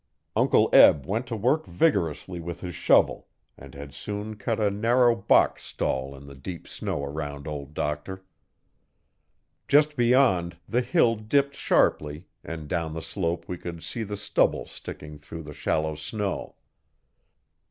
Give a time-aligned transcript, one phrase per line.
[0.35, 5.15] Uncle Eb went to work vigorously with his shovel and had soon cut a narrow
[5.15, 8.25] box stall in the deep snow around Old Doctor.
[9.67, 14.65] Just beyond the hill dipped sharply and down the slope we could see the stubble
[14.65, 16.55] sticking through the shallow snow.